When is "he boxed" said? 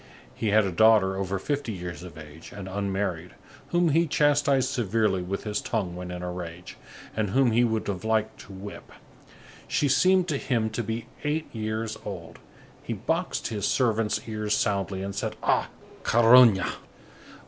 12.81-13.49